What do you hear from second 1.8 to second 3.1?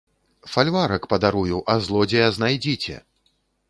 злодзея знайдзіце!